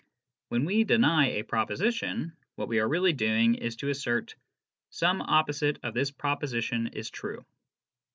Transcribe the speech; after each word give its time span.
When 0.49 0.65
we 0.65 0.83
deny 0.83 1.27
a 1.33 1.43
proposition, 1.43 2.35
what 2.55 2.67
we 2.67 2.79
are 2.79 2.87
really 2.89 3.13
doing 3.13 3.53
is 3.53 3.75
to 3.75 3.89
assert: 3.89 4.33
"Some 4.89 5.21
opposite 5.21 5.77
of 5.83 5.93
this 5.93 6.09
proposition 6.09 6.87
is 6.93 7.11
true." 7.11 7.45